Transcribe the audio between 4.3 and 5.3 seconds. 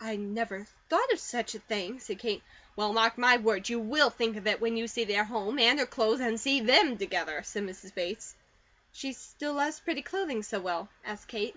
of it when you see their